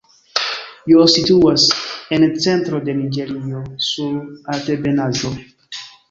[0.91, 1.65] Jos situas
[2.17, 5.33] en centro de Niĝerio sur altebenaĵo.